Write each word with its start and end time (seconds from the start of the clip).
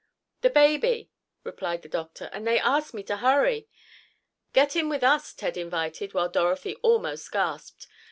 "The 0.41 0.49
baby," 0.49 1.11
replied 1.43 1.83
the 1.83 1.87
doctor, 1.87 2.31
"and 2.33 2.47
they 2.47 2.59
asked 2.59 2.91
me 2.95 3.03
to 3.03 3.17
hurry." 3.17 3.67
"Get 4.51 4.75
in 4.75 4.89
with 4.89 5.03
us," 5.03 5.31
Ted 5.31 5.57
invited, 5.57 6.15
while 6.15 6.27
Dorothy 6.27 6.73
almost 6.81 7.31
gasped. 7.31 7.85